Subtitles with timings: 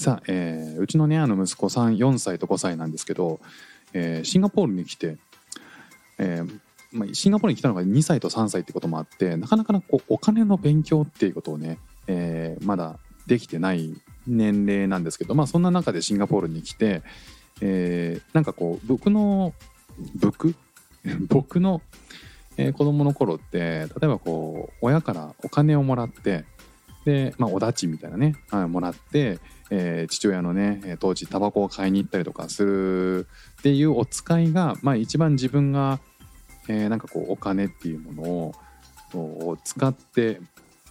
[0.00, 3.38] さあ、えーうちのねあの息子さん4歳と5歳なんですけど、
[3.92, 5.18] えーシンガポールに来て、
[6.16, 6.60] えー
[6.90, 13.94] まあ、シンガポールに来たのが2歳と3歳ってこともあってなかなかなこうお金の勉強っていうことをね、えーまだできてない
[14.26, 17.02] 年齢なんですけど、まあ、そんな中でシンガポールに来て、
[17.60, 19.52] えーなんかこう僕の
[20.18, 20.54] 僕
[21.28, 21.82] 僕の、
[22.56, 26.46] えー子供の頃って例えばこう親からお金をもらって
[27.04, 29.38] で、まあ、おだちみたいなね、はいもらって、
[29.70, 33.26] えー父親のね当時タバコを買いに行ったりとかする
[33.60, 36.00] っていうお使いが、まあ、一番自分が、
[36.68, 40.40] えーなんかこうお金っていうものを使って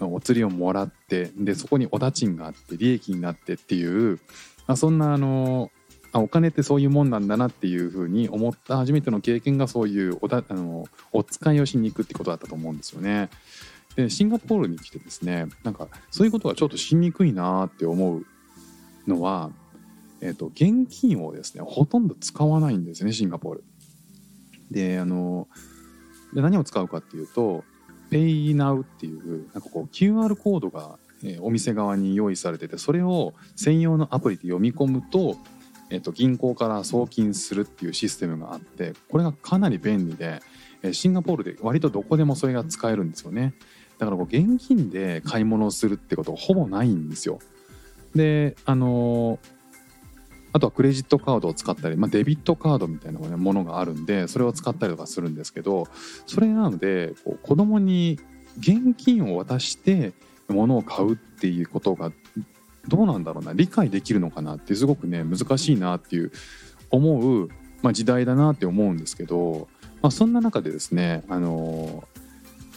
[0.00, 4.20] お釣りをもらってでそこにおだちがあって利益になってっていう、
[4.66, 5.70] まあ、そんなあの
[6.12, 13.28] あお金ってそういうもんなんだなっていうふうに思った初めての経験がそういうおだあのお使いをしに行くってことだったと思うんですよね。
[13.96, 18.26] でシンガポールに来てですねなんかそういうことがちょっとしにくいなって思う
[19.06, 19.50] のは、
[20.20, 23.64] えー、と現金をですねほとんど使わないんですねシンガポール。
[24.70, 25.48] であの
[26.34, 27.64] で何を使うかっていうと
[28.10, 35.36] PayNow っていうなんかこう QR コードが、えーお店側に用意されててそれを専用のアプリで読み込むと,、
[35.90, 40.40] えー、と銀行から送金するっていうシステムがあってこれがかなり便利で、
[40.82, 43.54] えーシンガポールで割とどこでもそれが使えるんですよね
[43.98, 47.38] だからこう現金で買い物をするってことはほぼないんですよ
[48.16, 49.38] であの
[50.52, 55.86] あとはクレジットカードを使ったり、まあ、デビットカードみたいなものがあるんでそれを使ったりとかするんですけど
[56.26, 58.18] それなのでこう子供に
[58.58, 60.14] 現金を渡して
[60.48, 62.10] 物を買うっていうことが
[62.88, 66.32] どうなんだろうな理解できるのかなってすごくね難しいなっていう
[66.90, 67.48] 思う、
[67.82, 69.68] まあ、時代だなって思うんですけど、
[70.00, 72.04] まあ、そんな中でですねあの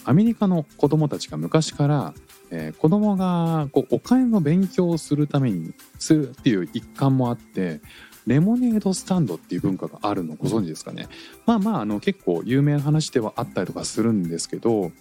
[0.03, 2.13] アメリカの子供たちが昔から、
[2.51, 7.81] えー子供がこうお金の勉強をするためにするっていう一環もあって
[8.27, 11.07] レモネードスタンドっていう文化があるのご存知ですかね。
[11.45, 14.91] まあまああの結構有名な話ではあったりとかするんですけど、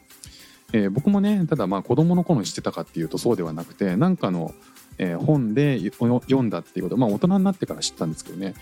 [0.72, 4.54] えー僕もねただまあ子供の頃に知ってたかっていうとそうではなくてなんかの、
[4.98, 8.54] えー本で読んだっていうことまあ大人になってから知ったんですけどね、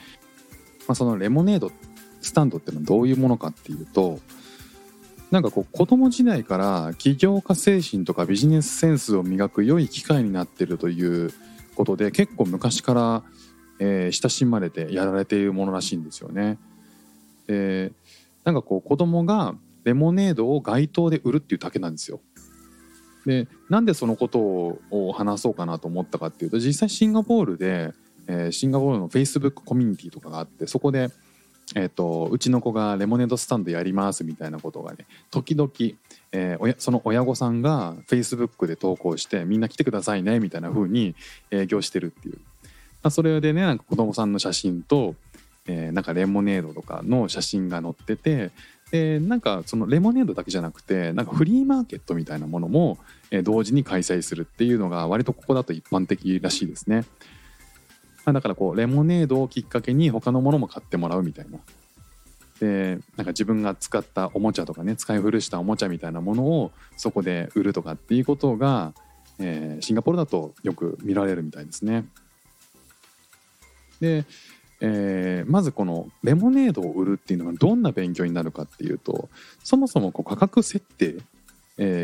[0.88, 1.70] まあ、そのレモネード
[2.20, 4.18] スタンドっていうのはどういうものかっていうと
[5.36, 11.30] なんかこう子供時代から起業家精神とかビジネスセンスを磨く良い機会になってるという
[11.74, 13.22] ことで結構昔から、
[13.78, 16.56] えー親しまれてやられているものらしいんですよね。
[17.46, 17.92] で
[18.44, 19.54] なんかこう子供が
[19.84, 22.22] レモネードを街頭で売るっていうだけなんですよ。
[23.26, 27.92] でなんでそのことをを話そうかなと思ったかっていうと実際シンガポールで、
[28.26, 31.10] えーシンガポールの Facebook コミュニティとかがあってそこで、
[31.74, 35.70] えー、とうちの子がレモネードスタンドやりますみたいなことがね時々、
[36.32, 41.14] えー親その親御さんが Facebook で投稿してみんな来てくださいねみたいな風に
[41.50, 42.38] 営業してるっていう、
[43.02, 45.16] まあ、それでねなんか子供さんの写真と、
[45.66, 48.52] えーなんかレモネードとかの写真が載ってて
[48.90, 52.98] でなんかそのレモネードだけじゃなくてなんかフリーマーケットみたいなものも、
[53.32, 57.04] え同時に開催するっていうのが割とここだと一般的らしいですね。
[58.26, 61.58] まあだからこうレモネードをきっかけに他のものも買ってもらうみたいな。
[62.60, 68.92] でなんか自分が使ったおもちゃとかね使い古したおもちゃみたいなものをそこで売るとかっていうことが、
[69.38, 72.06] えーシンガポールだとよく見られるみたいですね。
[74.00, 74.24] で、
[74.80, 79.28] えーまずこのレモネードを売るっていうのがどんな勉強になるかっていうと
[79.62, 81.16] そもそもこう価格設定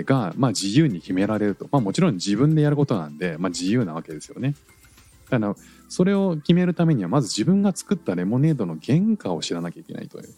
[0.05, 4.55] が、まあ、自由に決められると、まあ、もちろん自分でやることなんで、まあ、自由なわけですよね。
[5.41, 5.57] だから
[5.89, 10.29] それを決めるためにはまず自分が作ったレモネードの原価を知らなきゃいけないという。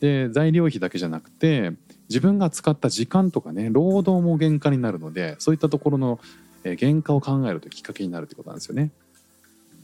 [0.00, 1.72] で材料費だけじゃなくて
[2.08, 6.20] 自分が使った時間とかね労働も原価になるのでそういったところの
[6.64, 8.90] 原価を考えるときっかけになるってことなんですよね。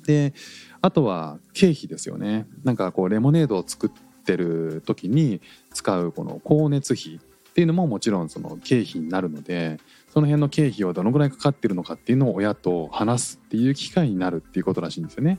[0.04, 0.34] で
[0.82, 2.46] あとは経費ですよね。
[2.64, 3.90] なんかこうレモネードを作っ
[4.24, 5.40] てる時に
[5.72, 7.20] 使うこの光熱費
[7.50, 9.78] っていうのももちろんその経費になるので
[10.12, 15.38] その辺の経費はどのぐらいかかってるのかっていうのを親と話すっていう機会になるっていうことらしいんですよね。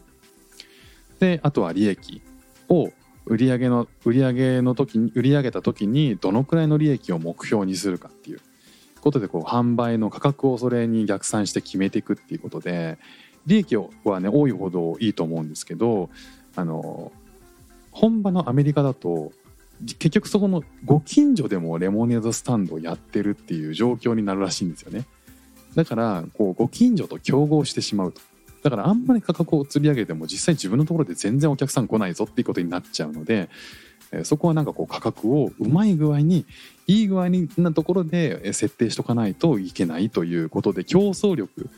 [1.20, 2.22] であとは利益
[2.70, 2.92] を
[3.26, 8.42] 売上の売上の時に売り上げた時にどのくらいの利益を目標にするかっていう
[9.00, 12.98] ことでこう販売の価格をそれに逆算して決めていくっていうことで、
[13.46, 16.10] 利益はね多いほどいいと思うんですけど
[16.56, 17.12] あの
[17.92, 19.32] 本場のアメリカだと
[19.86, 25.06] 結局そこのご近所でもレモネードスタンドをやってるっていう状況になるらしいんですよね。
[25.76, 28.22] だからこうご近所と競合してしまうと。
[28.64, 33.50] だからあんまり価格を釣り上げても実際自分のところで全然お客さん来ないぞっていうことになっちゃうので
[34.24, 36.46] そこはなんかこう価格をうまい具合に
[36.86, 41.70] いい具合になところで設定しとかないといけないということで競争力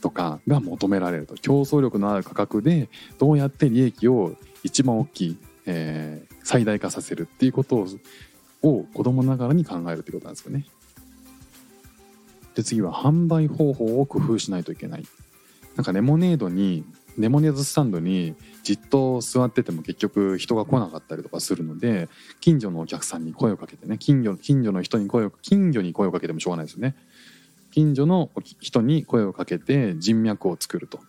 [0.00, 1.34] とかが求められると。
[1.34, 7.86] 競争力のある価格でどうやって利益を一番大きい、えー、最大化させるっていうことを
[8.62, 10.64] を子供ながらに考えるってことなんですよね。
[12.54, 15.04] で次は販売方法を工夫しないといけない。
[15.76, 16.84] なんかレモネードに
[17.18, 22.08] レモネードスタンドにじっと座ってても結局人が来なかったりとかするので
[22.40, 26.96] 近所のお客さんに声をかけてね近所近所の人に声を近所に声をかけてもしょうがないですよね
[27.70, 28.30] 近所の
[28.60, 31.00] 人に声をかけて人脈を作ると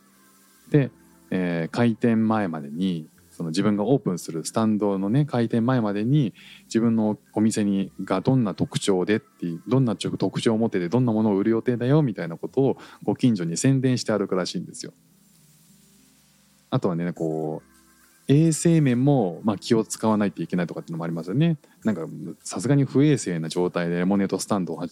[0.70, 0.92] で、
[1.32, 6.34] えー、開店前までにその自分がオープンするスタンドのね開店前までに
[6.68, 14.94] 自分のお店にがどんな特徴でってどんな特徴を持っててどんなものを売る予定だよみたいなことをご近所に宣伝して歩くらしいんですよ。
[16.70, 21.58] あとはねこう衛生面もまあ気を使わないといけないとかっていうのもありますよね。
[21.84, 22.08] なんか
[22.42, 24.86] さすがに不衛生な状態でレモネードスタンドを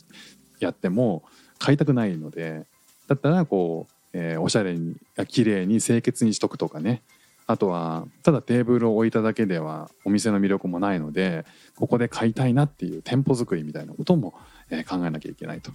[0.59, 1.23] やっても
[1.59, 2.65] 買いたくないので
[3.07, 4.97] だったらこう、えー、おしゃれに
[5.29, 7.03] 綺麗に清潔にしとくとかね
[7.45, 11.45] あとはただテーブルを置いただけではお店の魅力もないので
[11.75, 14.33] ここで買いたいなっていう店舗作りみたいなことも、
[14.69, 15.71] え、考えなきゃいけないと。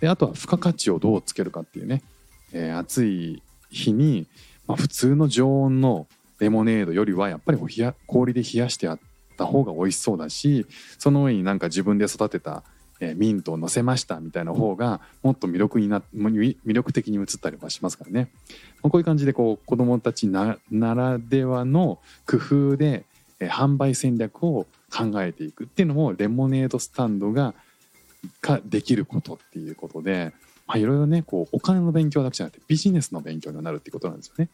[0.00, 2.02] であとは付加価値をどうつけるかっていうね、
[2.52, 4.26] えー、暑い日に
[4.66, 6.06] まあ、普通の常温の
[6.38, 9.00] レモネードよりはやっぱりお冷や氷で冷やしてあっ
[9.36, 10.66] た方が美味しそうだし
[10.98, 12.62] その上になんか自分で育てた、
[13.04, 18.30] えミントを乗せましたみたいな方がもっと魅力にな魅力的に映ったりはしますからね、
[18.82, 23.04] ま、こういう感じでこう子どもたちならではの工夫で、
[23.40, 27.54] え販売戦略を考えていくっていうのもレモネードスタンドが
[28.40, 30.32] ができることっていうことで
[30.66, 34.48] まあ、いろいろねこうお金の勉強だけじゃなくてビジネスの勉強になるっていうことなんですよね。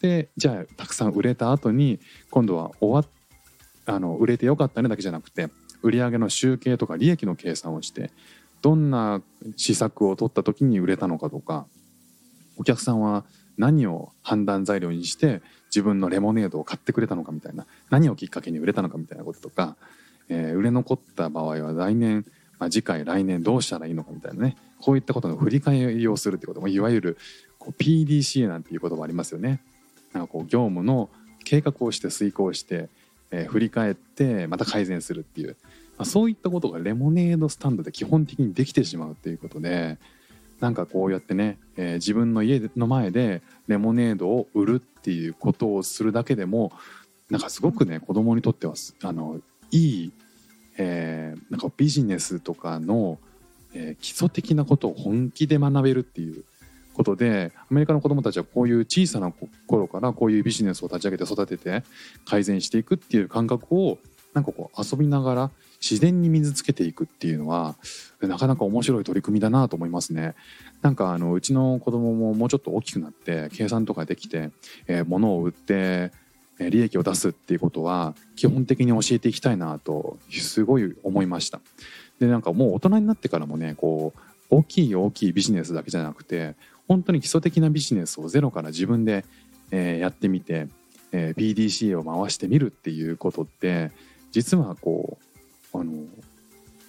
[0.00, 1.98] でじゃあたくさん売れた後に
[2.30, 5.48] 今度は終わあの売れてよかったねだけじゃなくて
[5.82, 8.10] 売上の集計とか利益の計算をして
[8.62, 9.22] どんな
[9.56, 11.66] 施策を取った時に売れたのかとか
[12.56, 13.24] お客さんは
[13.56, 19.76] 何を判断材料にして自分のレモネードを買ってくれたのかみたいな何をきっかけに売れたのかみたいなこととか、
[20.28, 22.26] えー、売れ残った場合は来年、
[22.58, 27.18] まあ、次回来年どうしたらいいのかみたいなねこういったことの振り返りをするってこともいわゆる
[27.58, 29.60] こう PDCA なんていう言葉ありますよね。
[30.12, 31.10] なんかこう業務の
[31.44, 32.88] 計画をして遂行して、
[33.30, 35.56] えー、振り返ってまた改善するっていう、
[35.98, 39.98] まあ、そういったことがレモネードスタンドで基本的にできてしまうっていうことで
[40.60, 46.72] なんかこうやってね、えー、自分の家の前でレモネードを売るっていうことをするだけでも
[47.30, 49.40] なんかすごくね子供にとってはあの
[49.70, 50.12] いい、
[50.76, 53.18] えー、なんかビジネスとかの
[53.74, 56.44] え、基礎的なことを本気で学べるっていう
[56.94, 59.32] ことでアメリカの子どもたちはこういう小さな
[59.66, 61.82] 頃からこういうビジネスを立ち上げて育てて
[62.24, 63.98] 改善していくっていう感覚を
[64.34, 65.50] なんかこう遊びながら
[65.80, 67.76] 自然に水つけていくっていうのは
[68.20, 70.34] なかなか面白い取り組みだなと思いますね。
[70.82, 74.50] なんかあのうちの子供ももうちょっと大きくなって計算とかできて、
[74.86, 76.12] えー、物を売って
[76.58, 81.60] 利益を出すっていうことは基本的に教えていきたいなとすごい思いました。
[82.18, 86.54] でなんかもう大人になってからもねこう大きい大きいビジネスだけじゃなくて
[86.90, 89.24] 本当に基礎的なビジネスをゼロから自分で、
[89.70, 90.66] えー、やってみて、
[91.12, 93.92] えー、PDCA を回してみるっていうことって
[94.32, 95.16] 実はこ
[95.72, 95.92] うあの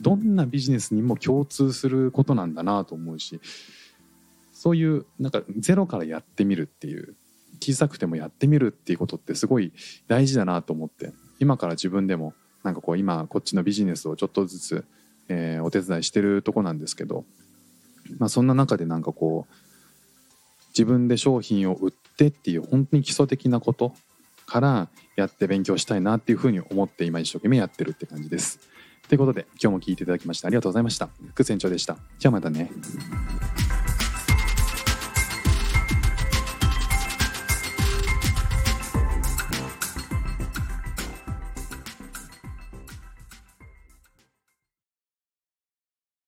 [0.01, 3.39] どんなビジネスにも共通することなんだなと思うし
[4.53, 7.13] そういうなんかゼロからやってみるっていう
[7.59, 9.71] 小さくてもやってみるっていうことってすごい
[10.07, 14.83] 大事だなと思って今から自分でもなんかこう今こっちのビジネスをちょっとずつ
[15.29, 17.23] えー、お手伝いしてるとこなんですけど、
[18.17, 19.53] まあ、そんな中でなんかこう
[20.71, 23.93] 自分で商品を売ってっていう本当に基礎的なこと
[24.45, 28.59] からやって勉強したいなっていうふうに思って今一生懸命やってるって感じです。
[29.07, 31.09] ということで今日も聞いていただきましてありがとうございました。
[31.29, 31.97] 副船長でした。
[32.19, 32.71] じゃあまたね。